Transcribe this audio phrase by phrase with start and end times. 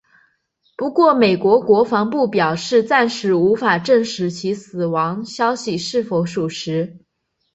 [0.77, 6.97] 不过美国国防部表示暂时无法证实其死亡消息是否属实。